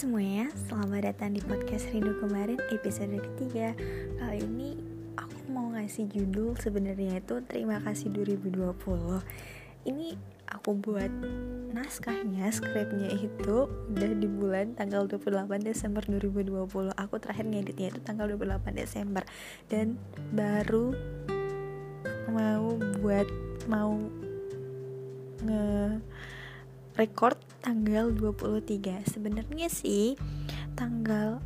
[0.00, 3.76] semuanya, selamat datang di podcast Rindu Kemarin episode ketiga.
[4.16, 4.72] Kali ini
[5.12, 8.80] aku mau ngasih judul sebenarnya itu Terima kasih 2020
[9.92, 10.16] Ini
[10.48, 11.12] aku buat
[11.76, 18.24] naskahnya, skripnya itu udah di bulan tanggal 28 Desember 2020 Aku terakhir ngeditnya itu tanggal
[18.24, 19.28] 28 Desember.
[19.68, 20.00] Dan
[20.32, 20.96] baru
[22.32, 22.72] mau
[23.04, 23.28] buat,
[23.68, 24.00] mau
[25.44, 26.00] nge
[26.96, 30.16] record tanggal 23 sebenarnya sih
[30.72, 31.44] tanggal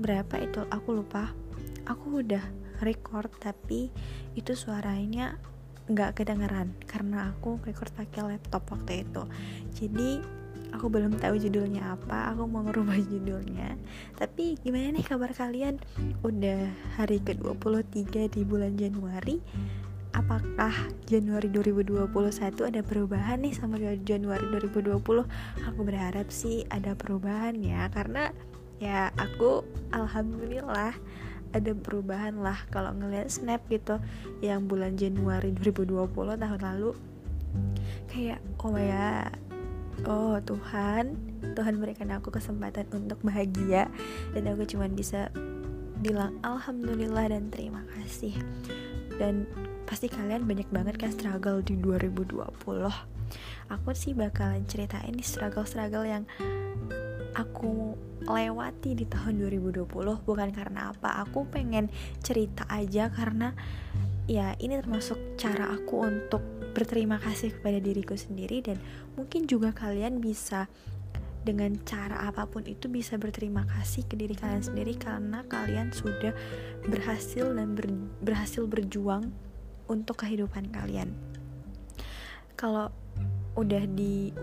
[0.00, 0.64] berapa itu?
[0.72, 1.30] Aku lupa.
[1.84, 2.42] Aku udah
[2.80, 3.92] record tapi
[4.34, 5.36] itu suaranya
[5.84, 9.22] nggak kedengeran karena aku record pakai laptop waktu itu.
[9.76, 10.10] Jadi
[10.72, 12.32] aku belum tahu judulnya apa.
[12.32, 13.76] Aku mau ngerubah judulnya.
[14.16, 15.78] Tapi gimana nih kabar kalian?
[16.24, 19.38] Udah hari ke-23 di bulan Januari
[20.14, 20.72] apakah
[21.10, 22.08] Januari 2021
[22.70, 25.02] ada perubahan nih sama Januari 2020
[25.66, 28.30] aku berharap sih ada perubahan ya karena
[28.78, 30.94] ya aku alhamdulillah
[31.54, 34.02] ada perubahan lah kalau ngeliat snap gitu
[34.42, 36.92] yang bulan Januari 2020 tahun lalu.
[38.10, 39.30] Kayak oh ya
[40.10, 41.14] oh Tuhan
[41.54, 43.86] Tuhan berikan aku kesempatan untuk bahagia
[44.34, 45.30] dan aku cuman bisa
[46.02, 48.34] bilang alhamdulillah dan terima kasih.
[49.14, 49.46] Dan
[49.94, 52.42] pasti kalian banyak banget kan struggle di 2020
[53.70, 56.26] aku sih bakalan ceritain struggle-struggle yang
[57.38, 57.94] aku
[58.26, 59.86] lewati di tahun 2020
[60.26, 61.94] bukan karena apa aku pengen
[62.26, 63.54] cerita aja karena
[64.26, 66.42] ya ini termasuk cara aku untuk
[66.74, 68.82] berterima kasih kepada diriku sendiri dan
[69.14, 70.66] mungkin juga kalian bisa
[71.46, 76.34] dengan cara apa pun itu bisa berterima kasih ke diri kalian sendiri karena kalian sudah
[76.82, 77.86] berhasil dan ber,
[78.26, 79.30] berhasil berjuang
[79.88, 81.12] untuk kehidupan kalian.
[82.54, 82.88] Kalau
[83.54, 84.34] udah di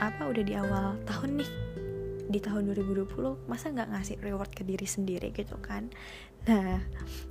[0.00, 1.50] apa udah di awal tahun nih
[2.28, 5.88] di tahun 2020 masa nggak ngasih reward ke diri sendiri gitu kan?
[6.44, 6.80] Nah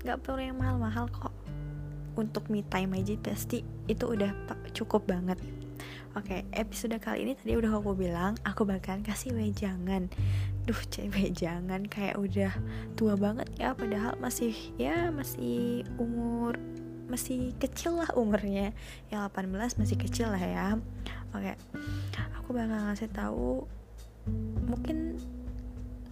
[0.01, 1.33] nggak perlu yang mahal-mahal kok.
[2.17, 4.34] Untuk me time aja pasti itu udah
[4.73, 5.38] cukup banget.
[6.17, 10.09] Oke, episode kali ini tadi udah aku bilang aku bakalan kasih wejangan.
[10.66, 12.49] Duh, cewek jangan kayak udah
[12.97, 16.57] tua banget ya padahal masih ya masih umur
[17.07, 18.75] masih kecil lah umurnya.
[19.09, 20.68] Yang 18 masih kecil lah ya.
[21.35, 21.56] Oke.
[22.40, 23.68] Aku bakal ngasih tahu
[24.68, 25.16] mungkin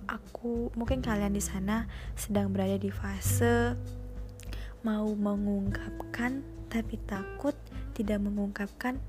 [0.08, 3.76] aku mungkin kalian di sana sedang berada di fase
[4.86, 6.40] mau mengungkapkan
[6.72, 7.56] tapi takut
[7.96, 9.00] tidak mengungkapkan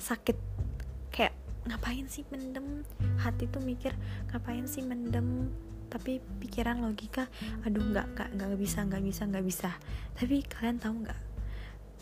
[0.00, 0.36] sakit.
[1.12, 1.36] Kayak
[1.68, 2.84] ngapain sih mendem?
[3.20, 3.92] Hati tuh mikir
[4.32, 5.52] ngapain sih mendem
[5.88, 7.26] tapi pikiran logika
[7.64, 9.70] aduh nggak nggak nggak bisa nggak bisa nggak bisa.
[10.14, 11.20] Tapi kalian tahu nggak?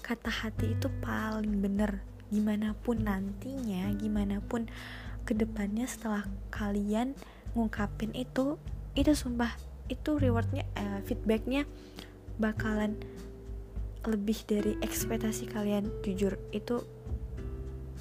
[0.02, 2.02] Kata hati itu paling bener.
[2.30, 4.66] Gimana pun nantinya gimana pun
[5.26, 7.14] ke depannya setelah kalian
[7.54, 8.58] ngungkapin itu
[8.94, 9.54] itu sumpah
[9.86, 11.66] itu rewardnya eh, feedbacknya
[12.38, 12.98] bakalan
[14.06, 16.38] lebih dari ekspektasi kalian jujur.
[16.50, 16.86] Itu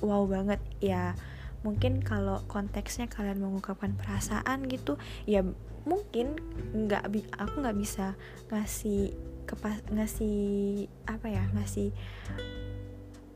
[0.06, 0.62] wow banget.
[0.82, 1.18] Ya
[1.66, 5.42] mungkin kalau konteksnya kalian mengungkapkan perasaan gitu ya
[5.86, 6.36] mungkin
[6.74, 7.06] nggak
[7.38, 8.18] aku nggak bisa
[8.50, 9.14] ngasih
[9.46, 10.38] kepas ngasih
[11.06, 11.94] apa ya ngasih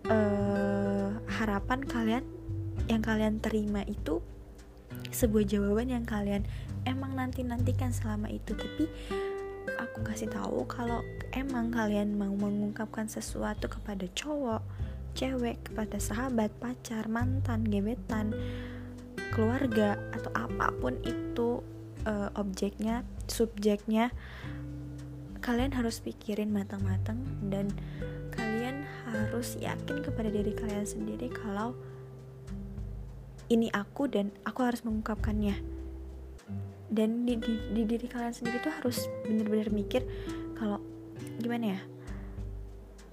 [0.10, 2.26] uh, harapan kalian
[2.90, 4.20] yang kalian terima itu
[5.14, 6.46] sebuah jawaban yang kalian
[6.90, 8.58] emang nanti nantikan selama itu.
[8.58, 8.86] Tapi
[9.78, 14.62] aku kasih tahu kalau emang kalian mau mengungkapkan sesuatu kepada cowok
[15.18, 18.32] cewek kepada sahabat pacar mantan gebetan
[19.34, 21.60] keluarga atau apa pun itu
[22.06, 24.12] uh, objeknya subjeknya
[25.40, 27.72] kalian harus pikirin matang-matang dan
[28.36, 31.74] kalian harus yakin kepada diri kalian sendiri kalau
[33.50, 35.58] ini aku dan aku harus mengungkapkannya.
[36.90, 40.02] Dan di, di, di diri kalian sendiri tuh harus bener-bener mikir
[40.58, 40.82] kalau
[41.38, 41.82] gimana ya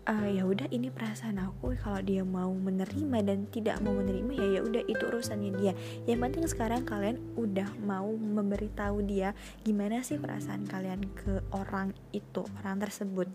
[0.07, 4.47] uh, ya udah ini perasaan aku kalau dia mau menerima dan tidak mau menerima ya
[4.59, 5.73] ya udah itu urusannya dia.
[6.07, 9.35] Yang penting sekarang kalian udah mau memberitahu dia
[9.67, 13.29] gimana sih perasaan kalian ke orang itu orang tersebut.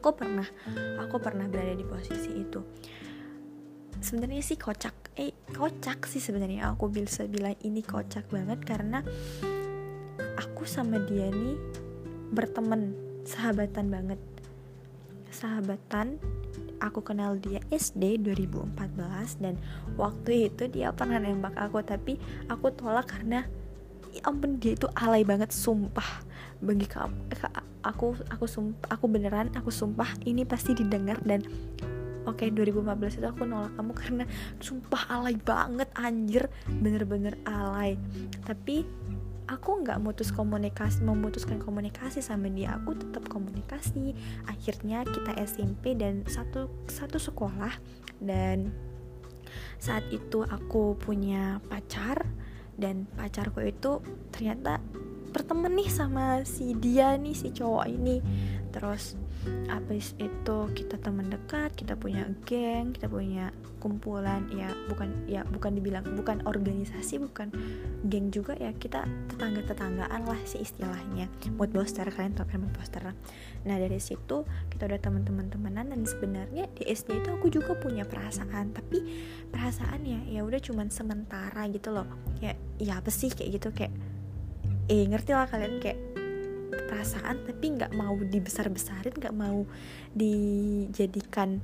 [0.00, 0.48] Aku pernah
[1.00, 2.60] aku pernah berada di posisi itu.
[4.04, 6.72] Sebenarnya sih kocak eh kocak sih sebenarnya.
[6.72, 9.00] Aku bisa bilang ini kocak banget karena
[10.36, 11.56] aku sama dia nih
[12.34, 12.92] berteman
[13.24, 14.20] sahabatan banget
[15.34, 16.22] sahabatan
[16.78, 19.58] aku kenal dia SD 2014 dan
[19.98, 22.14] waktu itu dia pernah nembak aku tapi
[22.46, 23.42] aku tolak karena
[24.14, 26.22] ya ampun dia itu alay banget sumpah.
[26.62, 27.34] Bagi kamu
[27.84, 31.44] aku aku sumpah aku beneran aku sumpah ini pasti didengar dan
[32.24, 34.24] oke okay, 2014 itu aku nolak kamu karena
[34.62, 36.46] sumpah alay banget anjir.
[36.70, 37.98] Bener-bener alay.
[38.46, 38.86] Tapi
[39.54, 44.12] aku nggak mutus komunikasi memutuskan komunikasi sama dia aku tetap komunikasi.
[44.50, 47.72] Akhirnya kita SMP dan satu satu sekolah.
[48.18, 48.74] Dan
[49.78, 52.26] saat itu aku punya pacar
[52.74, 54.02] dan pacarku itu
[54.34, 54.82] ternyata
[55.30, 58.18] berteman nih sama si dia nih si cowok ini.
[58.74, 59.14] Terus
[59.68, 63.52] habis itu kita teman dekat kita punya geng kita punya
[63.84, 67.52] kumpulan ya bukan ya bukan dibilang bukan organisasi bukan
[68.08, 71.28] geng juga ya kita tetangga tetanggaan lah sih istilahnya.
[71.60, 73.04] Mood booster kalian tau kan mood booster.
[73.04, 78.08] Nah dari situ kita udah teman-teman temenan dan sebenarnya di SD itu aku juga punya
[78.08, 79.04] perasaan tapi
[79.52, 82.08] perasaan ya ya udah cuman sementara gitu loh.
[82.40, 83.92] Ya ya apa sih kayak gitu kayak
[84.88, 86.13] eh ngerti lah kalian kayak
[86.70, 89.66] perasaan tapi nggak mau dibesar-besarin nggak mau
[90.14, 91.60] dijadikan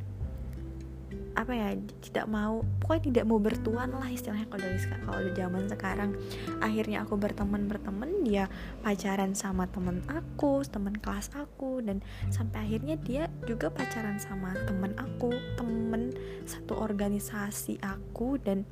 [1.39, 1.69] apa ya
[2.05, 6.11] tidak mau pokoknya tidak mau bertuan lah istilahnya kalau dari kalau di zaman sekarang.
[6.59, 8.51] Akhirnya aku berteman berteman dia
[8.83, 14.93] pacaran sama temen aku teman kelas aku dan sampai akhirnya dia juga pacaran sama temen
[14.99, 16.13] aku temen
[16.45, 18.67] satu organisasi aku dan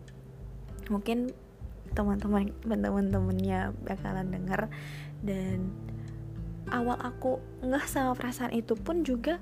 [0.91, 1.33] mungkin
[1.97, 4.69] teman-teman teman-temannya bakalan denger
[5.25, 5.73] dan
[6.71, 9.41] awal aku nggak sama perasaan itu pun juga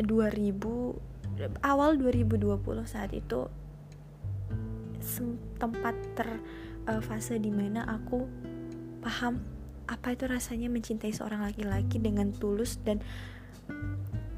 [0.00, 3.48] 2000 awal 2020 saat itu
[5.58, 6.28] tempat ter
[6.86, 8.26] uh, fase di mana aku
[9.02, 9.42] paham
[9.90, 13.02] apa itu rasanya mencintai seorang laki-laki dengan tulus dan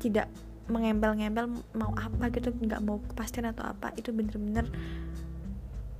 [0.00, 0.28] tidak
[0.68, 4.64] mengembel-ngembel mau apa gitu nggak mau kepastian atau apa itu bener-bener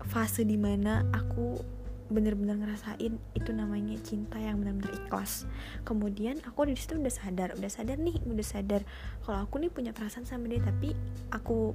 [0.09, 1.61] fase di mana aku
[2.15, 5.51] bener-bener ngerasain itu namanya cinta yang bener-bener ikhlas.
[5.83, 8.87] Kemudian aku di situ udah sadar udah sadar nih udah sadar
[9.27, 10.95] kalau aku nih punya perasaan sama dia tapi
[11.35, 11.75] aku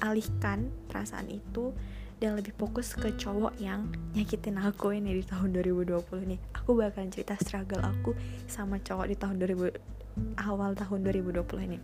[0.00, 1.76] alihkan perasaan itu
[2.16, 6.40] dan lebih fokus ke cowok yang nyakitin aku ini di tahun 2020 nih.
[6.56, 8.16] Aku bakalan cerita struggle aku
[8.48, 11.78] sama cowok di tahun 2000 awal tahun 2020 ini.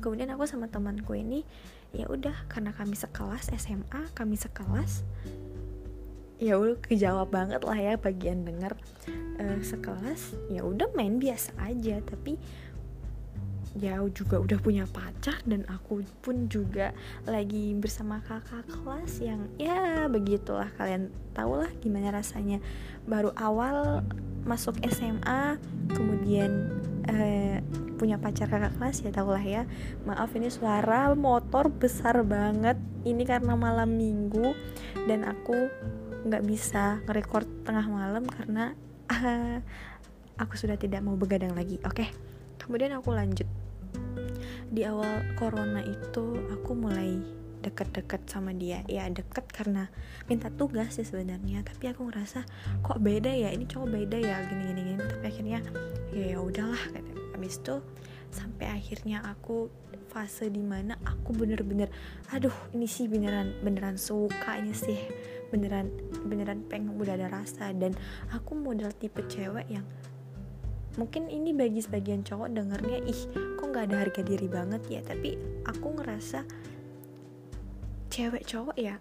[0.00, 1.44] Kemudian aku sama temanku ini
[1.94, 5.06] ya udah karena kami sekelas SMA kami sekelas
[6.42, 8.74] ya udah kejawab banget lah ya bagian denger
[9.38, 12.02] uh, sekelas ya udah main biasa aja.
[12.02, 12.38] Tapi
[13.74, 16.94] ya juga udah punya pacar dan aku pun juga
[17.26, 20.70] lagi bersama kakak kelas yang ya begitulah.
[20.78, 22.62] Kalian tau lah gimana rasanya
[23.06, 24.06] baru awal
[24.46, 25.58] masuk SMA
[25.90, 26.70] kemudian
[27.08, 27.58] uh,
[27.98, 29.66] punya pacar kakak kelas ya tau lah ya.
[30.06, 32.78] Maaf ini suara motor besar banget.
[33.04, 34.54] Ini karena malam minggu
[35.04, 35.68] dan aku
[36.24, 38.72] nggak bisa ngerekord tengah malam karena
[39.12, 39.60] uh,
[40.42, 41.94] aku sudah tidak mau begadang lagi oke?
[41.94, 42.08] Okay?
[42.64, 43.44] kemudian aku lanjut.
[44.72, 47.20] Di awal corona itu aku mulai
[47.60, 48.80] deket-deket sama dia.
[48.88, 49.92] Ya deket karena
[50.26, 52.48] minta tugas sih sebenarnya tapi aku ngerasa
[52.80, 53.52] kok beda ya?
[53.52, 54.40] Ini cowok beda ya?
[54.48, 55.60] Gini gini tapi akhirnya
[56.16, 56.80] ya ya udahlah
[57.36, 57.84] habis itu
[58.32, 59.70] sampai akhirnya aku
[60.10, 61.90] fase di mana aku bener-bener
[62.30, 64.98] aduh ini sih beneran beneran suka ini sih
[65.54, 65.94] beneran
[66.26, 67.70] beneran pengen udah ada rasa.
[67.70, 67.94] Dan
[68.34, 69.86] aku model tipe cewek yang
[70.98, 73.20] mungkin ini bagi sebagian cowok dengernya ih
[73.58, 75.00] kok nggak ada harga diri banget ya?
[75.06, 76.42] Tapi aku ngerasa
[78.10, 78.98] cewek cowok ya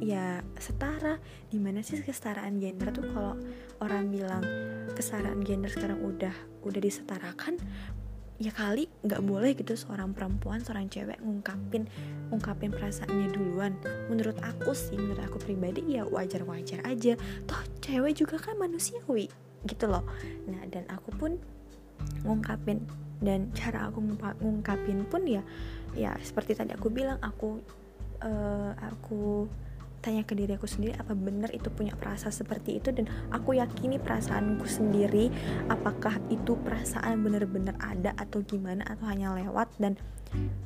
[0.00, 1.20] ya setara.
[1.52, 3.36] Di mana sih kesetaraan gender tuh kalau
[3.84, 4.44] orang bilang
[4.96, 6.32] kesetaraan gender sekarang udah
[6.64, 7.60] udah disetarakan
[8.40, 11.84] ya kali nggak boleh gitu seorang perempuan seorang cewek ngungkapin
[12.32, 13.76] ngungkapin perasaannya duluan.
[14.08, 17.20] Menurut aku sih menurut aku pribadi ya wajar wajar aja.
[17.44, 19.28] Toh cewek juga kan manusiawi
[19.68, 20.08] gitu loh.
[20.48, 21.36] Nah dan aku pun
[22.24, 22.80] ngungkapin
[23.20, 24.00] dan cara aku
[24.40, 25.44] ngungkapin pun ya
[25.92, 27.60] ya seperti tadi aku bilang aku
[28.24, 29.44] uh, aku
[30.00, 32.90] tanya ke diri aku sendiri apa benar itu punya perasaan seperti itu?
[32.90, 35.28] Dan aku yakini perasaanku sendiri
[35.68, 39.70] apakah itu perasaan benar-benar ada atau gimana atau hanya lewat?
[39.76, 40.00] Dan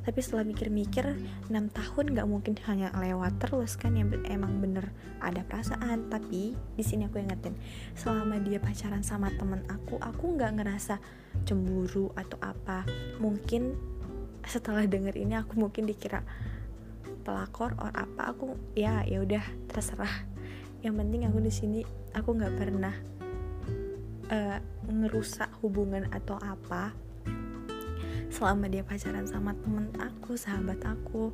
[0.04, 1.16] tapi setelah mikir-mikir
[1.48, 4.92] 6 tahun nggak mungkin hanya lewat terus kan yang emang bener
[5.24, 6.12] ada perasaan.
[6.12, 7.56] Tapi di sini aku ingetin
[7.96, 11.00] selama dia pacaran sama temen aku aku nggak ngerasa
[11.48, 12.84] cemburu atau apa.
[13.18, 13.94] Mungkin
[14.44, 16.20] setelah denger ini aku mungkin dikira
[17.24, 20.12] pelakor or apa aku ya ya udah terserah.
[20.84, 21.80] Yang penting aku di sini
[22.12, 22.94] aku nggak pernah
[24.28, 26.92] uh, ngerusak hubungan atau apa
[28.28, 31.32] selama dia pacaran sama temen aku sahabat aku.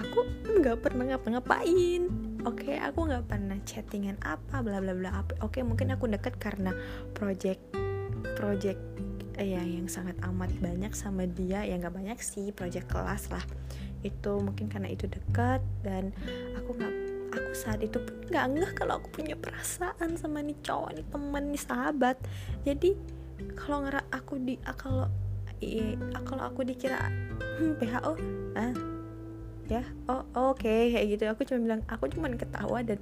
[0.00, 0.24] Aku
[0.64, 2.08] nggak pernah ngapa-ngapain
[2.48, 2.64] oke?
[2.64, 6.72] Okay, aku nggak pernah chattingan apa bla bla bla oke okay, mungkin aku deket karena
[7.12, 7.60] project
[8.32, 8.80] project
[9.36, 11.68] eh, ya yang sangat amat banyak sama dia.
[11.68, 13.44] Ya nggak banyak sih project kelas lah
[14.06, 16.14] itu mungkin karena itu dekat dan
[16.54, 16.94] aku nggak
[17.34, 21.44] aku saat itu pun nggak ngeh kalau aku punya perasaan sama nih cowok nih temen
[21.50, 22.16] nih sahabat
[22.62, 22.94] jadi
[23.54, 25.06] kalau ngera aku di kalau
[25.58, 27.10] iya kalau aku dikira
[27.58, 28.12] hmm, PHO
[28.54, 28.74] ah
[29.68, 30.94] ya oh oke okay.
[30.94, 32.98] kayak gitu aku cuma bilang aku cuma ketawa dan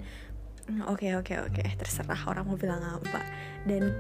[0.67, 1.69] hmm, oke okay, oke okay, oke okay.
[1.79, 3.23] terserah orang mau bilang apa
[3.69, 3.95] dan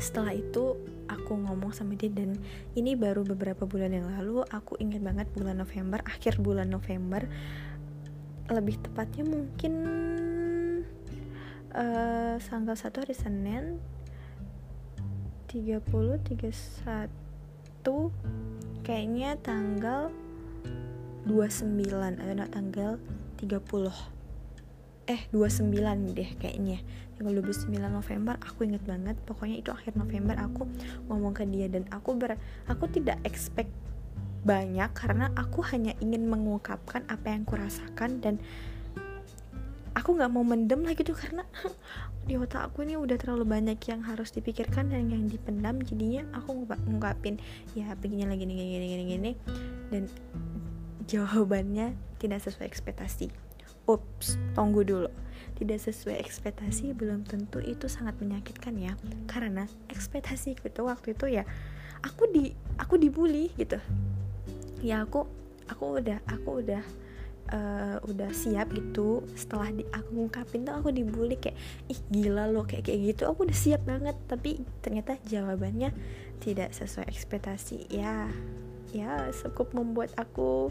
[0.00, 2.38] setelah itu aku ngomong sama dia dan
[2.74, 7.26] ini baru beberapa bulan yang lalu aku ingat banget bulan November akhir bulan November.
[8.46, 9.72] Lebih tepatnya mungkin
[11.74, 13.82] uh, tanggal satu hari Senin
[15.50, 16.84] 30 31
[18.86, 20.10] kayaknya tanggal
[21.26, 22.90] 29 atau tanggal
[23.42, 24.16] 30
[25.06, 26.82] eh 29 deh kayaknya
[27.16, 29.16] tanggal 29 November aku inget banget.
[29.24, 30.68] Pokoknya itu akhir November aku
[31.08, 32.36] ngomong ke dia dan aku ber
[32.68, 33.72] aku tidak expect
[34.46, 38.38] banyak karena aku hanya ingin mengungkapkan apa yang kurasakan dan
[39.96, 41.42] aku nggak mau mendem lagi tuh karena
[42.28, 45.80] di otak aku ini udah terlalu banyak yang harus dipikirkan dan yang dipendam.
[45.82, 47.40] Jadinya aku ngungkapin
[47.72, 49.32] ya begini lagi gini gini gini gini.
[49.88, 50.02] Dan
[51.06, 53.45] jawabannya tidak sesuai ekspektasi
[53.86, 55.10] ups tunggu dulu.
[55.56, 58.92] Tidak sesuai ekspektasi belum tentu itu sangat menyakitkan ya.
[59.24, 61.48] Karena ekspektasi itu waktu itu ya
[62.04, 63.80] aku di aku dibully gitu.
[64.84, 65.24] Ya aku
[65.66, 66.82] aku udah aku udah
[67.50, 69.24] uh, udah siap gitu.
[69.32, 71.56] Setelah di aku ngungkapin tuh aku dibully kayak
[71.88, 73.22] ih gila lo kayak kayak gitu.
[73.30, 75.94] Aku udah siap banget tapi ternyata jawabannya
[76.42, 77.88] tidak sesuai ekspektasi.
[77.88, 78.28] Ya
[78.94, 80.70] ya cukup membuat aku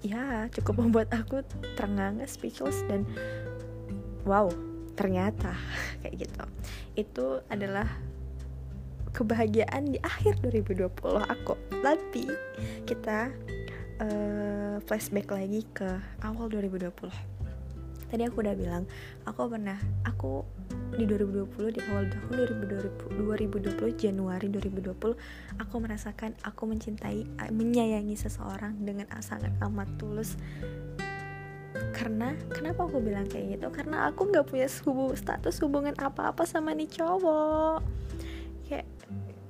[0.00, 1.44] ya cukup membuat aku
[1.76, 3.04] terengah speechless dan
[4.24, 4.48] wow
[4.96, 5.56] ternyata
[6.04, 6.44] kayak gitu.
[6.96, 7.88] Itu adalah
[9.10, 10.90] kebahagiaan di akhir 2020
[11.24, 11.54] aku.
[11.80, 12.24] Tapi
[12.84, 13.32] kita
[14.00, 15.88] uh, flashback lagi ke
[16.24, 17.30] awal 2020
[18.10, 18.84] tadi aku udah bilang
[19.22, 20.42] aku pernah aku
[20.94, 22.32] di 2020 di awal tahun
[22.66, 30.34] 2020, 2020 Januari 2020 aku merasakan aku mencintai menyayangi seseorang dengan sangat amat tulus.
[31.94, 33.68] Karena kenapa aku bilang kayak gitu?
[33.70, 34.66] Karena aku nggak punya
[35.14, 37.84] status hubungan apa-apa sama nih cowok.
[38.66, 38.86] Kayak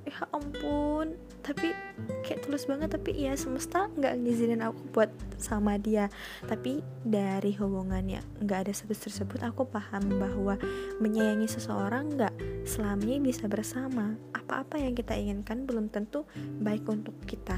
[0.05, 1.73] ya ampun tapi
[2.21, 6.07] kayak tulus banget tapi ya semesta nggak ngizinin aku buat sama dia.
[6.45, 10.55] Tapi dari hubungannya nggak ada status tersebut aku paham bahwa
[11.01, 12.33] menyayangi seseorang nggak
[12.63, 14.13] selamanya bisa bersama.
[14.37, 16.23] Apa-apa yang kita inginkan belum tentu
[16.61, 17.57] baik untuk kita.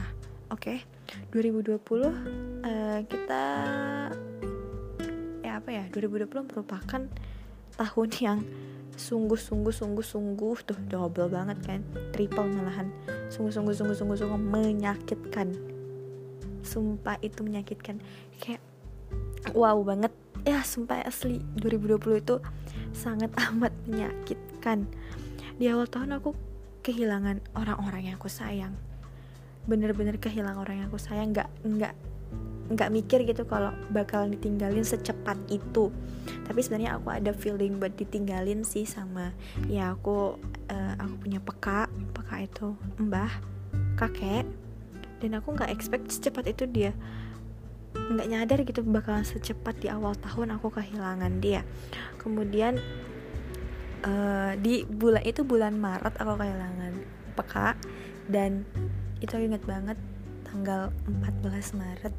[0.52, 1.28] Oke okay?
[1.36, 2.12] 2020 uh,
[3.06, 3.44] kita
[5.44, 7.02] ya apa ya 2020 merupakan
[7.74, 8.40] tahun yang
[8.94, 11.82] sungguh-sungguh sungguh-sungguh tuh double banget kan
[12.13, 12.94] triple malahan
[13.34, 15.58] sungguh-sungguh sungguh-sungguh sungguh menyakitkan.
[16.62, 17.98] Sumpah itu menyakitkan.
[18.38, 18.62] Kayak
[19.58, 20.13] wow banget.
[20.46, 21.42] Ya sumpah asli.
[21.58, 22.36] 2020 itu
[22.94, 24.86] sangat amat menyakitkan.
[25.58, 26.38] Di awal tahun aku
[26.86, 28.78] kehilangan orang-orang yang aku sayang.
[29.66, 31.34] Bener-bener kehilangan orang yang aku sayang.
[31.34, 31.94] Nggak nggak
[32.74, 35.94] nggak mikir gitu kalau bakal ditinggalin secepat itu.
[36.48, 39.36] Tapi sebenarnya aku ada feeling buat ditinggalin sih sama
[39.68, 40.39] ya aku
[40.72, 42.68] uh, aku punya peka peka itu
[43.00, 43.32] mbah
[44.00, 44.48] kakek
[45.24, 46.92] dan aku nggak expect secepat itu dia.
[47.94, 51.63] Nggak nyadar gitu bakalan secepat di awal tahun aku kehilangan dia.
[52.20, 52.80] Kemudian
[54.03, 56.94] uh, di bulan itu bulan Maret aku kehilangan
[57.34, 57.75] peka
[58.27, 58.68] dan
[59.24, 59.98] itu aku inget banget
[60.53, 62.13] tanggal 14 Maret.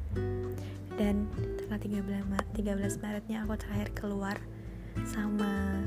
[0.98, 1.30] Dan
[1.70, 4.36] tanggal 13, 13 Maretnya aku terakhir keluar
[5.06, 5.78] sama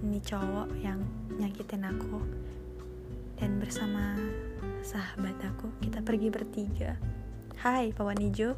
[0.00, 1.04] ini cowok yang
[1.36, 2.24] nyakitin aku.
[3.36, 4.16] Dan bersama
[4.80, 6.96] sahabat aku kita pergi bertiga.
[7.60, 8.56] Hai Pawan Ijo.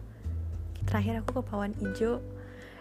[0.86, 2.22] Terakhir aku ke Pawan Ijo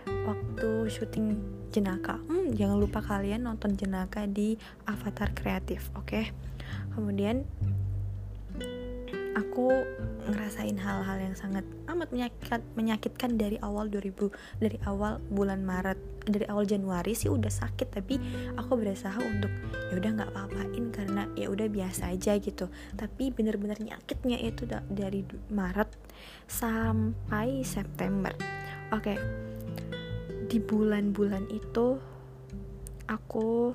[0.06, 1.42] waktu syuting
[1.74, 2.22] Jenaka.
[2.30, 6.06] Hmm, jangan lupa kalian nonton Jenaka di Avatar Kreatif oke?
[6.06, 6.26] Okay?
[6.96, 7.48] kemudian
[9.36, 9.72] aku
[10.28, 14.30] ngerasain hal-hal yang sangat amat menyakit, menyakitkan dari awal 2000
[14.62, 15.98] dari awal bulan Maret
[16.30, 18.22] dari awal Januari sih udah sakit tapi
[18.54, 19.50] aku berusaha untuk
[19.90, 25.26] ya udah nggak apa-apain karena ya udah biasa aja gitu tapi bener-bener nyakitnya itu dari
[25.50, 25.90] Maret
[26.46, 28.32] sampai September
[28.94, 29.18] oke okay.
[30.46, 31.98] di bulan-bulan itu
[33.10, 33.74] aku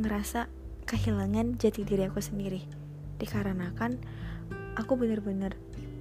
[0.00, 0.48] ngerasa
[0.88, 2.81] kehilangan jati diri aku sendiri
[3.22, 4.02] dikarenakan
[4.74, 5.54] aku bener-bener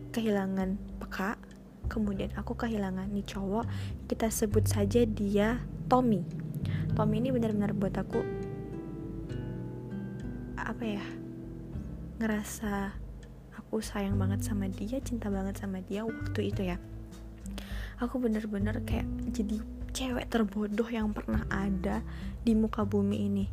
[0.10, 1.38] kehilangan peka
[1.86, 3.70] kemudian aku kehilangan nih cowok
[4.10, 5.62] kita sebut saja dia
[5.92, 6.24] Tommy.
[6.96, 8.24] Tommy ini benar-benar buat aku
[10.56, 11.04] apa ya
[12.24, 12.96] ngerasa
[13.60, 16.80] aku sayang banget sama dia cinta banget sama dia waktu itu ya.
[18.00, 19.62] Aku bener-bener kayak jadi
[19.92, 22.02] cewek terbodoh yang pernah ada
[22.42, 23.46] di muka bumi ini.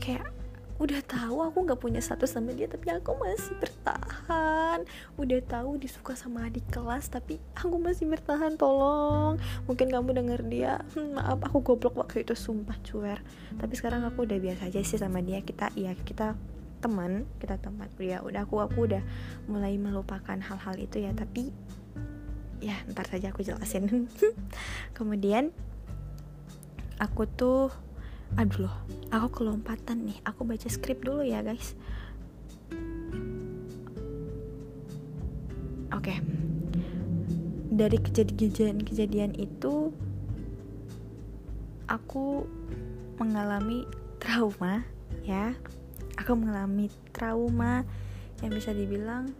[0.00, 0.37] Kayak
[0.78, 4.86] udah tahu aku nggak punya satu sama dia tapi aku masih bertahan.
[5.18, 9.42] Udah tahu disuka sama adik kelas tapi aku masih bertahan tolong.
[9.66, 13.18] Mungkin kamu denger dia hmm, maaf aku goblok waktu itu sumpah cuer.
[13.58, 15.42] Tapi sekarang aku udah biasa aja sih sama dia.
[15.42, 16.38] Kita ya kita
[16.78, 17.90] teman kita teman.
[17.98, 19.02] Ya udah aku aku udah
[19.50, 21.10] mulai melupakan hal-hal itu ya.
[21.10, 21.50] Tapi
[22.62, 24.06] ya ntar saja aku jelasin.
[24.96, 25.50] Kemudian
[27.02, 27.74] aku tuh
[28.36, 28.76] aduh loh
[29.08, 30.18] aku kelompatan nih.
[30.28, 31.72] Aku baca skrip dulu ya guys.
[35.94, 36.12] Oke.
[36.14, 36.18] Okay.
[37.78, 39.94] dari kejadian-kejadian itu
[41.86, 42.42] aku
[43.22, 43.86] mengalami
[44.18, 44.82] trauma
[45.22, 45.54] ya.
[46.18, 47.86] Aku mengalami trauma
[48.42, 49.30] yang bisa dibilang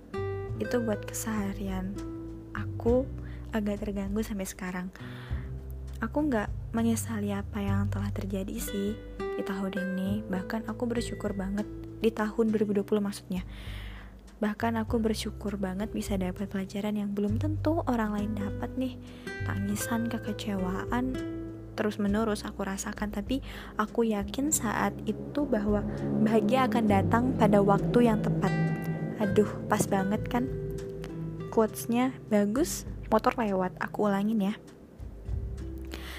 [0.62, 1.94] itu buat keseharian
[2.54, 3.06] aku
[3.50, 4.86] agak terganggu sampai sekarang.
[5.98, 10.10] Aku nggak menyesali apa yang telah terjadi sih di tahun ini.
[10.28, 11.64] Bahkan aku bersyukur banget
[11.98, 13.42] di tahun 2020 maksudnya.
[14.38, 18.94] Bahkan aku bersyukur banget bisa dapat pelajaran yang belum tentu orang lain dapat nih.
[19.48, 21.16] Tangisan kekecewaan
[21.74, 23.10] terus menerus aku rasakan.
[23.10, 23.42] Tapi
[23.80, 25.82] aku yakin saat itu bahwa
[26.22, 28.50] bahagia akan datang pada waktu yang tepat.
[29.18, 30.46] Aduh pas banget kan.
[31.50, 33.74] Quotesnya bagus motor lewat.
[33.82, 34.54] Aku ulangin ya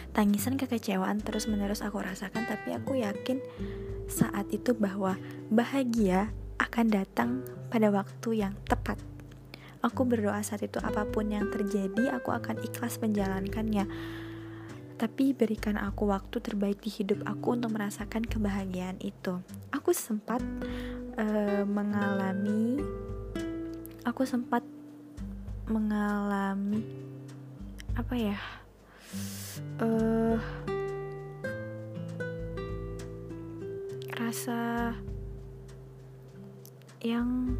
[0.09, 3.39] Tangisan kekecewaan terus-menerus aku rasakan, tapi aku yakin
[4.09, 5.15] saat itu bahwa
[5.53, 7.29] bahagia akan datang
[7.69, 8.97] pada waktu yang tepat.
[9.79, 13.87] Aku berdoa saat itu apa pun yang terjadi, aku akan ikhlas menjalankannya.
[14.99, 19.39] Tapi berikan aku waktu terbaik di hidup aku untuk merasakan kebahagiaan itu.
[19.71, 20.43] Aku sempat
[21.15, 22.83] uh, mengalami,
[24.03, 24.67] aku sempat
[25.71, 26.83] mengalami
[27.95, 28.39] apa ya?
[29.79, 30.37] Uh,
[34.19, 34.93] rasa
[36.99, 37.55] yang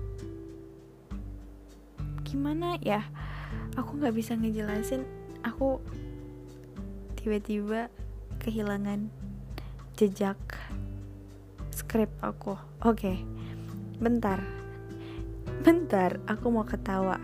[2.28, 3.08] gimana ya?
[3.80, 5.08] Aku nggak bisa ngejelasin.
[5.42, 5.80] Aku
[7.18, 7.88] tiba-tiba
[8.44, 9.10] kehilangan
[9.96, 10.38] jejak
[11.74, 12.56] skrip aku.
[12.84, 13.18] Oke okay.
[13.98, 14.44] bentar.
[15.66, 17.20] Bentar aku mau ketawa.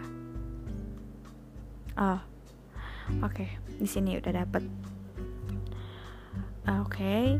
[1.95, 2.19] Oh
[3.23, 3.31] oke.
[3.31, 4.63] okay di sini udah dapet.
[6.65, 6.95] Uh, oke.
[6.97, 7.37] Okay.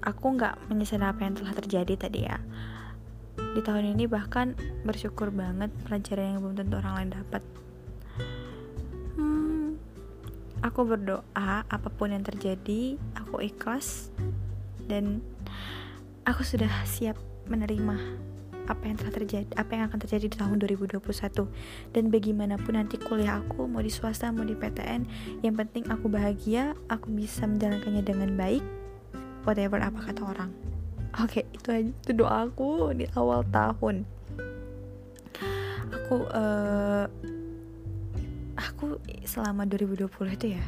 [0.00, 2.40] aku nggak menyesal apa yang telah terjadi tadi ya.
[3.36, 4.56] Di tahun ini bahkan
[4.88, 7.42] bersyukur banget pelajaran yang belum tentu orang lain dapat.
[9.20, 9.76] Hmm,
[10.64, 14.08] aku berdoa apa pun yang terjadi aku ikhlas
[14.88, 15.20] dan
[16.24, 18.26] aku sudah siap menerima
[18.66, 21.02] apa yang telah terjadi apa yang akan terjadi di tahun 2021
[21.94, 25.06] dan bagaimanapun nanti kuliah aku mau di swasta mau di PTN
[25.46, 28.62] yang penting aku bahagia aku bisa menjalankannya dengan baik
[29.46, 30.50] whatever apa kata orang.
[31.22, 34.04] Oke okay, itu aja itu doa aku di awal tahun.
[35.86, 37.06] Aku uh,
[38.58, 40.64] aku selama 2020 itu ya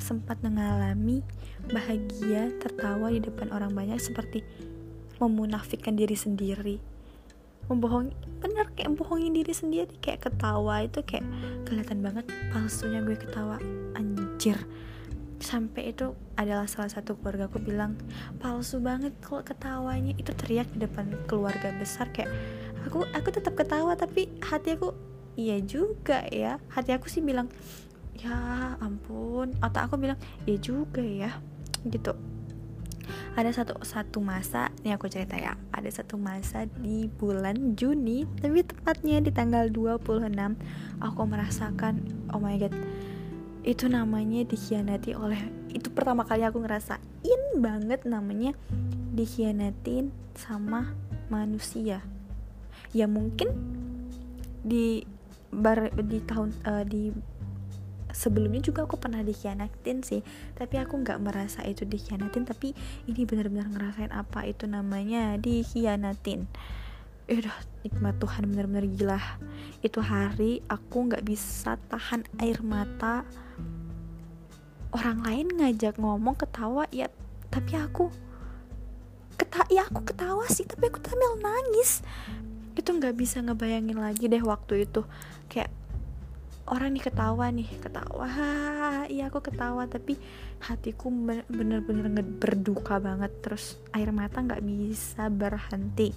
[0.00, 1.20] sempat mengalami
[1.68, 4.42] bahagia tertawa di depan orang banyak seperti
[5.20, 6.80] memunafikan diri sendiri.
[7.68, 8.10] Membohongi
[8.42, 11.22] bener kayak membohongin diri sendiri kayak ketawa itu kayak
[11.68, 13.60] kelihatan banget palsunya gue ketawa.
[13.94, 14.58] Anjir.
[15.40, 17.96] Sampai itu adalah salah satu keluarga aku bilang
[18.42, 20.16] palsu banget kalau ketawanya.
[20.18, 22.32] Itu teriak di depan keluarga besar kayak
[22.88, 24.96] aku aku tetap ketawa tapi hati aku
[25.38, 26.58] iya juga ya.
[26.72, 27.46] Hati aku sih bilang
[28.18, 29.54] ya ampun.
[29.62, 31.38] Atau aku bilang iya juga ya.
[31.86, 32.29] Gitu
[33.36, 35.54] ada satu satu masa nih aku cerita ya.
[35.70, 40.30] Ada satu masa di bulan Juni tapi tepatnya di tanggal 26
[41.00, 42.74] aku merasakan oh my god
[43.60, 45.36] itu namanya dikhianati oleh
[45.68, 48.56] itu pertama kali aku ngerasain banget namanya
[49.12, 50.96] dikhianatin sama
[51.28, 52.00] manusia.
[52.90, 53.52] Ya mungkin
[54.64, 55.04] di
[55.50, 57.10] bar di tahun uh, di
[58.12, 60.20] sebelumnya juga aku pernah dikhianatin sih.
[60.56, 62.74] Tapi aku nggak merasa itu dikhianatin tapi
[63.06, 66.46] ini benar-benar ngerasain apa itu namanya dikhianatin.
[67.30, 69.20] Ya udah nikmat Tuhan benar-benar gila.
[69.80, 73.22] Itu hari aku nggak bisa tahan air mata.
[74.90, 77.06] Orang lain ngajak ngomong ketawa ya
[77.50, 78.10] tapi aku
[79.38, 82.02] keta ya aku ketawa sih tapi aku sambil nangis.
[82.74, 85.06] Itu nggak bisa ngebayangin lagi deh waktu itu.
[85.50, 85.79] Kayak
[86.70, 88.30] orang nih ketawa nih ketawa
[89.10, 90.14] iya aku ketawa tapi
[90.62, 91.10] hatiku
[91.50, 96.14] bener-bener berduka banget terus air mata nggak bisa berhenti.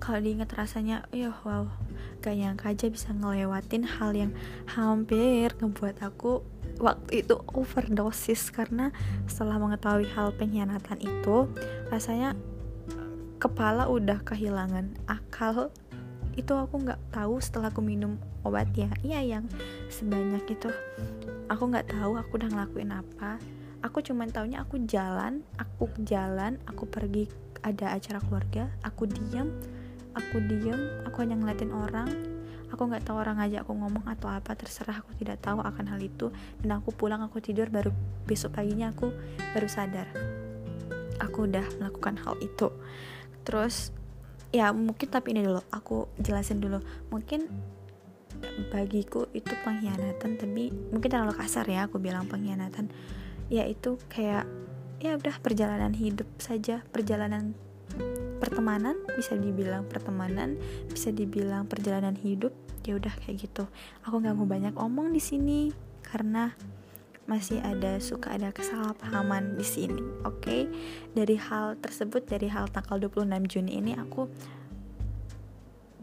[0.00, 1.68] Kalau diingat rasanya ya wow
[2.20, 4.32] gak nyangka aja bisa ngelewatin hal yang
[4.68, 6.44] hampir ngebuat aku
[6.76, 8.92] waktu itu overdosis karena
[9.24, 11.48] setelah mengetahui hal pengkhianatan itu
[11.88, 12.36] rasanya
[13.40, 15.72] kepala udah kehilangan akal
[16.40, 19.44] itu aku nggak tahu setelah aku minum obat ya iya yang
[19.92, 20.72] sebanyak itu.
[21.52, 23.36] Aku nggak tahu aku udah ngelakuin apa.
[23.84, 27.28] Aku cuman taunya aku jalan aku jalan aku pergi
[27.60, 29.52] ada acara keluarga aku diam
[30.16, 32.08] aku diam aku hanya ngeliatin orang.
[32.70, 36.00] Aku nggak tahu orang ngajak aku ngomong atau apa terserah aku tidak tahu akan hal
[36.00, 36.30] itu.
[36.62, 37.90] Dan aku pulang aku tidur baru
[38.24, 39.10] besok paginya aku
[39.52, 40.06] baru sadar.
[41.18, 42.70] Aku udah melakukan hal itu.
[43.42, 43.90] Terus
[44.50, 46.82] ya mungkin tapi ini dulu aku jelasin dulu.
[47.10, 47.46] Mungkin
[48.72, 52.90] bagiku itu pengkhianatan tapi mungkin terlalu kasar ya aku bilang pengkhianatan.
[53.50, 54.46] Ya itu kayak
[55.00, 57.56] ya udah perjalanan hidup saja perjalanan
[58.38, 62.52] pertemanan bisa dibilang pertemanan bisa dibilang perjalanan hidup
[62.84, 63.64] ya udah kayak gitu.
[64.06, 65.60] Aku nggak mau banyak omong di sini
[66.04, 66.52] karena
[67.30, 70.42] masih ada suka ada kesalahpahaman di sini oke?
[70.42, 70.66] Okay?
[71.14, 74.26] dari hal tersebut dari hal tanggal 26 Juni ini aku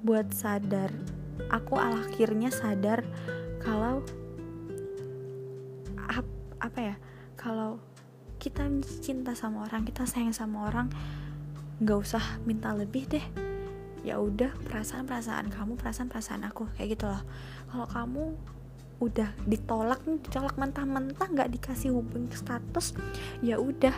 [0.08, 0.88] buat sadar.
[1.52, 3.04] Aku akhirnya sadar
[3.60, 4.00] kalau
[6.00, 6.24] ap,
[6.64, 6.96] apa ya?
[7.36, 7.84] Kalau
[8.40, 8.64] kita
[9.04, 10.88] cinta sama orang kita sayang sama orang
[11.84, 13.26] nggak usah minta lebih deh.
[14.08, 17.20] Ya udah perasaan perasaan kamu perasaan perasaan aku kayak gitu loh.
[17.68, 18.24] Kalau kamu
[18.98, 22.98] udah ditolak nih ditolak mentah-mentah nggak dikasih hubungan status
[23.46, 23.94] ya udah.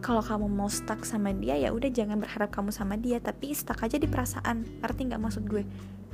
[0.00, 3.84] Kalau kamu mau stuck sama dia ya udah jangan berharap kamu sama dia tapi stuck
[3.84, 4.64] aja di perasaan.
[4.80, 5.60] Arti nggak maksud gue?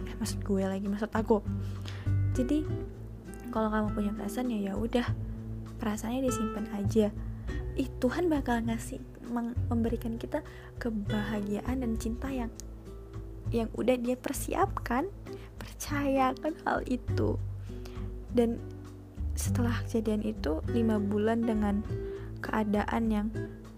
[0.03, 1.38] Eh maksud gue lagi maksud aku.
[2.35, 2.66] Jadi
[3.55, 5.07] kalau kamu punya perasaan ya ya udah
[5.79, 7.14] perasaannya disimpan aja.
[7.79, 8.99] Ih Tuhan bakal ngasih
[9.70, 10.42] memberikan kita
[10.83, 12.51] kebahagiaan dan cinta yang
[13.55, 15.07] yang udah dia persiapkan.
[15.57, 17.38] Percayakan hal itu
[18.33, 18.59] dan
[19.37, 21.85] setelah kejadian itu lima bulan dengan
[22.41, 23.29] keadaan yang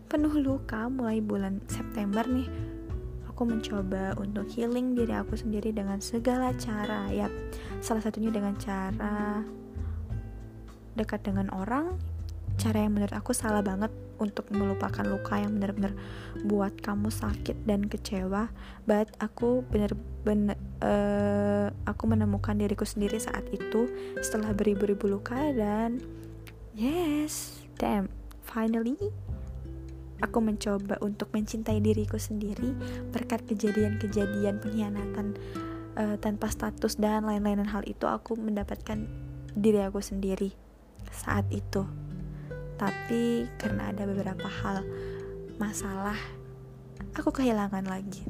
[0.07, 2.49] penuh luka mulai bulan September nih
[3.39, 7.31] aku mencoba untuk healing diri aku sendiri dengan segala cara ya.
[7.79, 9.47] Salah satunya dengan cara
[10.99, 11.95] dekat dengan orang
[12.59, 15.95] cara yang menurut aku salah banget untuk melupakan luka yang benar-benar
[16.43, 18.51] buat kamu sakit dan kecewa.
[18.85, 23.87] But aku benar-benar uh, aku menemukan diriku sendiri saat itu
[24.21, 26.03] setelah beribu-ribu luka dan
[26.75, 28.11] yes damn
[28.43, 28.99] finally
[30.19, 32.75] aku mencoba untuk mencintai diriku sendiri
[33.15, 35.39] berkat kejadian-kejadian pengkhianatan
[35.95, 39.07] uh, tanpa status dan lain-lain hal itu aku mendapatkan
[39.55, 40.55] diri aku sendiri
[41.11, 41.87] saat itu
[42.79, 44.87] tapi karena ada beberapa hal
[45.59, 46.15] masalah
[47.19, 48.23] aku kehilangan lagi.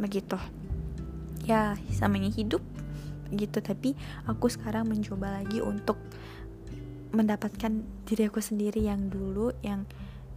[0.00, 0.40] Begitu.
[1.44, 2.64] Ya samanya hidup
[3.30, 3.60] gitu.
[3.60, 3.92] Tapi
[4.24, 6.00] aku sekarang mencoba lagi untuk
[7.12, 9.86] mendapatkan diri aku sendiri yang dulu yang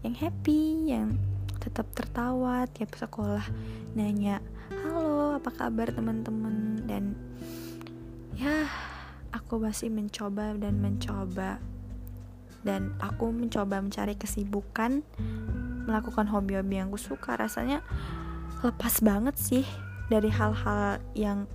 [0.06, 1.17] yang happy yang
[1.60, 3.43] tetap tertawa tiap sekolah
[3.91, 6.84] nanya halo apa kabar teman-teman?
[6.84, 7.15] Dan
[8.36, 8.67] ya
[9.32, 11.63] aku masih mencoba dan mencoba
[12.63, 15.04] dan aku mencoba mencari kesibukan
[15.88, 17.39] melakukan hobi-hobi yang aku suka.
[17.39, 17.82] Rasanya
[18.62, 19.65] lepas banget sih
[20.12, 21.50] dari hal-hal yang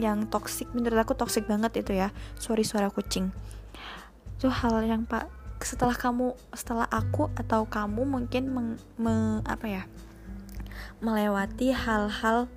[0.00, 2.12] yang toksik menurut aku toksik banget itu ya.
[2.40, 3.32] Sorry suara kucing.
[4.36, 5.28] Itu hal yang pak
[5.60, 9.82] setelah kamu setelah aku atau kamu mungkin meng, me, apa ya
[11.00, 12.48] melewati hal-hal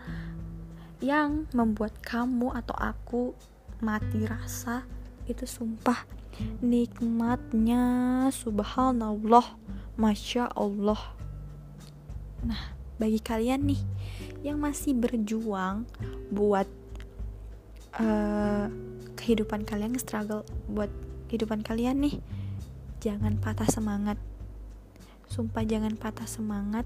[1.00, 3.32] yang membuat kamu atau aku
[3.80, 4.84] mati rasa
[5.32, 6.18] itu sumpah
[6.60, 8.28] nikmatnya.
[8.32, 9.58] Subhanallah.
[9.99, 10.99] Masya Allah.
[12.43, 13.82] Nah bagi kalian nih
[14.43, 15.88] yang masih berjuang
[16.36, 16.67] buat
[17.95, 18.67] uh,
[19.15, 20.91] kehidupan kalian struggle buat
[21.32, 22.19] kehidupan kalian nih
[22.99, 24.19] jangan patah semangat
[25.30, 26.84] sumpah jangan patah semangat.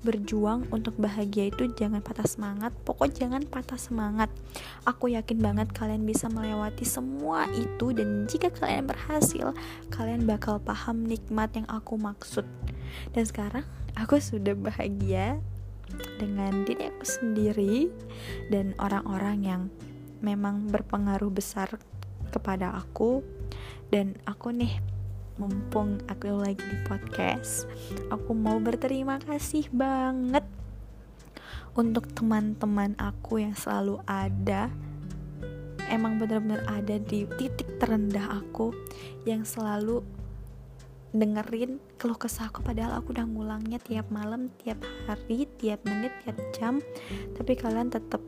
[0.00, 2.72] Berjuang untuk bahagia itu jangan patah semangat.
[2.86, 4.30] Pokok jangan patah semangat.
[4.86, 9.52] Aku yakin banget kalian bisa melewati semua itu dan jika kalian berhasil
[9.92, 12.46] kalian bakal paham nikmat yang aku maksud.
[13.12, 13.66] Dan sekarang
[13.98, 15.42] aku sudah bahagia
[16.22, 17.90] dengan diri aku sendiri
[18.48, 19.62] dan orang-orang yang
[20.22, 21.76] memang berpengaruh besar
[22.30, 23.24] kepada aku.
[23.90, 24.78] Dan aku nih
[25.40, 27.64] mumpung aku lagi di podcast
[28.12, 30.44] aku mau berterima kasih banget
[31.72, 34.68] untuk teman-teman aku yang selalu ada
[35.88, 38.76] emang bener-bener ada di titik terendah aku
[39.24, 40.04] yang selalu
[41.16, 44.78] dengerin keluh kesah aku padahal aku udah ngulangnya tiap malam, tiap
[45.10, 46.78] hari, tiap menit, tiap jam.
[47.34, 48.22] Tapi kalian tetap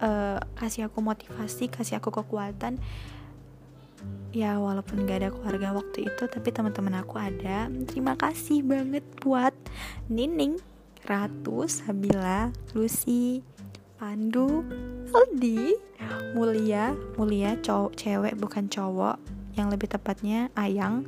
[0.00, 2.80] uh, eh, kasih aku motivasi, kasih aku kekuatan
[4.38, 7.66] ya walaupun gak ada keluarga waktu itu tapi teman-teman aku ada.
[7.90, 9.50] Terima kasih banget buat
[10.06, 10.62] Nining,
[11.10, 13.42] Ratu, Sabila, Lucy,
[13.98, 14.62] Pandu,
[15.10, 15.74] Aldi,
[16.38, 19.18] Mulia, Mulia cowok cewek bukan cowok.
[19.58, 21.02] Yang lebih tepatnya Ayang.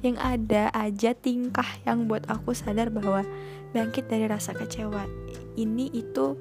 [0.00, 3.28] Yang ada aja tingkah yang buat aku sadar bahwa
[3.76, 5.04] bangkit dari rasa kecewa.
[5.60, 6.32] Ini itu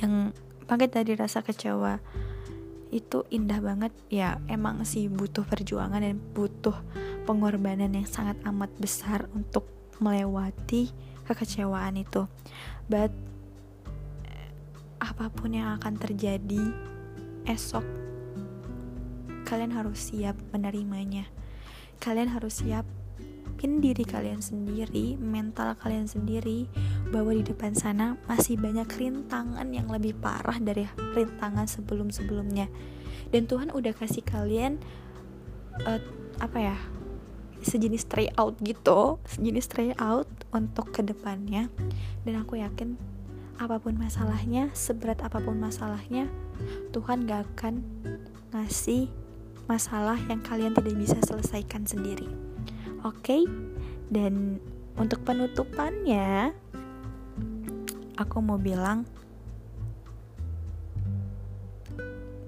[0.00, 0.32] yang
[0.64, 2.00] bangkit dari rasa kecewa
[2.96, 3.92] itu indah banget.
[4.08, 6.74] Ya emang sih butuh perjuangan dan butuh
[7.28, 9.68] pengorbanan yang sangat amat besar untuk
[10.00, 10.88] melewati
[11.28, 12.24] kekecewaan itu.
[12.88, 13.12] But
[14.96, 16.72] apa pun yang akan terjadi
[17.44, 17.84] esok
[19.46, 21.30] kalian harus siap menerimanya.
[22.02, 26.66] Kalian harus siapin diri kalian sendiri, mental kalian sendiri
[27.10, 32.66] bahwa di depan sana masih banyak rintangan yang lebih parah dari rintangan sebelum-sebelumnya.
[33.30, 34.78] Dan Tuhan udah kasih kalian
[35.86, 36.00] uh,
[36.42, 36.78] apa ya?
[37.66, 41.66] sejenis try out gitu, sejenis try out untuk ke depannya.
[42.22, 42.94] Dan aku yakin
[43.58, 46.30] apa pun masalahnya, seberat apa pun masalahnya,
[46.92, 47.82] Tuhan gak akan
[48.54, 49.10] ngasih
[49.66, 52.28] masalah yang kalian tidak bisa selesaikan sendiri.
[53.02, 53.42] Oke, okay?
[54.12, 54.62] dan
[54.96, 56.54] untuk penutupannya,
[58.16, 59.04] aku mau bilang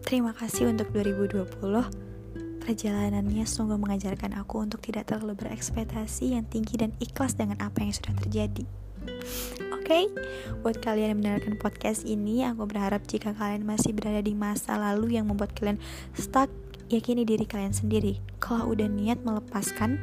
[0.08, 1.44] terima kasih untuk 2020.
[2.64, 7.92] Perjalanannya sungguh mengajarkan aku untuk tidak terlalu berekspektasi yang tinggi dan ikhlas dengan apa yang
[7.92, 8.64] sudah terjadi.
[9.72, 10.04] Oke, okay?
[10.60, 15.16] buat kalian yang mendengarkan podcast ini, aku berharap jika kalian masih berada di masa lalu
[15.16, 15.80] yang membuat kalian
[16.12, 16.52] stuck
[16.92, 18.20] yakini diri kalian sendiri.
[18.36, 19.96] Kalau udah niat melepaskan,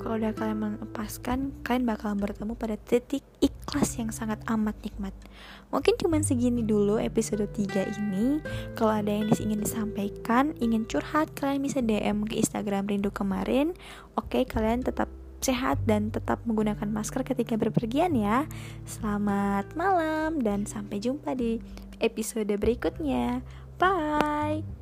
[0.00, 5.12] kalau udah kalian melepaskan, kalian bakal bertemu pada titik ikhlas yang sangat amat nikmat.
[5.68, 8.40] Mungkin cuma segini dulu episode 3 ini.
[8.74, 13.76] Kalau ada yang ingin disampaikan, ingin curhat, kalian bisa DM ke Instagram Rindu kemarin.
[14.16, 18.48] Oke, kalian tetap sehat dan tetap menggunakan masker ketika berpergian ya.
[18.84, 21.60] Selamat malam dan sampai jumpa di
[22.00, 23.44] episode berikutnya.
[23.80, 24.79] Bye.